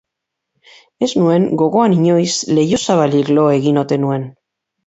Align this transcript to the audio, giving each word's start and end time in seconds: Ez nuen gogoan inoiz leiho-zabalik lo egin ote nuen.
Ez 1.07 1.09
nuen 1.23 1.45
gogoan 1.63 1.95
inoiz 1.97 2.31
leiho-zabalik 2.59 3.33
lo 3.37 3.47
egin 3.59 3.79
ote 3.87 4.01
nuen. 4.07 4.27